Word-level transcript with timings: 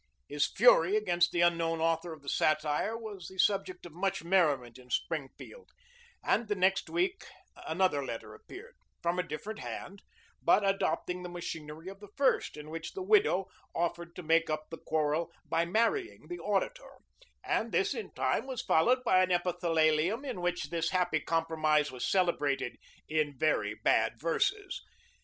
His 0.27 0.47
fury 0.47 0.95
against 0.95 1.31
the 1.31 1.41
unknown 1.41 1.79
author 1.79 2.11
of 2.11 2.23
the 2.23 2.27
satire 2.27 2.97
was 2.97 3.27
the 3.27 3.37
subject 3.37 3.85
of 3.85 3.93
much 3.93 4.23
merriment 4.23 4.79
in 4.79 4.89
Springfield, 4.89 5.69
and 6.23 6.47
the 6.47 6.55
next 6.55 6.89
week 6.89 7.23
another 7.67 8.03
letter 8.03 8.33
appeared, 8.33 8.73
from 9.03 9.19
a 9.19 9.27
different 9.27 9.59
hand, 9.59 10.01
but 10.41 10.67
adopting 10.67 11.21
the 11.21 11.29
machinery 11.29 11.87
of 11.87 11.99
the 11.99 12.07
first, 12.17 12.57
in 12.57 12.71
which 12.71 12.93
the 12.93 13.03
widow 13.03 13.45
offered 13.75 14.15
to 14.15 14.23
make 14.23 14.49
up 14.49 14.71
the 14.71 14.79
quarrel 14.79 15.31
by 15.47 15.65
marrying 15.65 16.27
the 16.29 16.39
Auditor, 16.39 16.97
and 17.43 17.71
this, 17.71 17.93
in 17.93 18.11
time, 18.15 18.47
was 18.47 18.63
followed 18.63 19.03
by 19.03 19.21
an 19.21 19.29
epithalamium, 19.29 20.25
in 20.25 20.41
which 20.41 20.71
this 20.71 20.89
happy 20.89 21.19
compromise 21.19 21.91
was 21.91 22.09
celebrated 22.09 22.79
in 23.07 23.37
very 23.37 23.75
bad 23.75 24.19
verses. 24.19 24.81